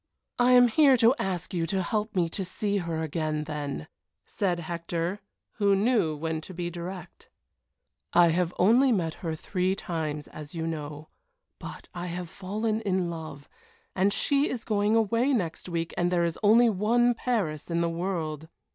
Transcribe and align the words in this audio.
"I 0.39 0.53
am 0.53 0.67
here 0.69 0.97
to 0.97 1.13
ask 1.19 1.53
you 1.53 1.67
to 1.67 1.83
help 1.83 2.15
me 2.15 2.27
to 2.29 2.43
see 2.43 2.77
her 2.77 3.03
again, 3.03 3.43
then," 3.43 3.87
said 4.25 4.61
Hector, 4.61 5.19
who 5.57 5.75
knew 5.75 6.15
when 6.15 6.41
to 6.41 6.55
be 6.55 6.71
direct. 6.71 7.29
"I 8.11 8.29
have 8.29 8.51
only 8.57 8.91
met 8.91 9.13
her 9.21 9.35
three 9.35 9.75
times, 9.75 10.27
as 10.29 10.55
you 10.55 10.65
know, 10.65 11.09
but 11.59 11.87
I 11.93 12.07
have 12.07 12.29
fallen 12.31 12.81
in 12.81 13.11
love, 13.11 13.47
and 13.95 14.11
she 14.11 14.49
is 14.49 14.63
going 14.63 14.95
away 14.95 15.33
next 15.33 15.69
week, 15.69 15.93
and 15.95 16.11
there 16.11 16.25
is 16.25 16.39
only 16.41 16.67
one 16.67 17.13
Paris 17.13 17.69
in 17.69 17.81
the 17.81 17.87
world." 17.87 18.47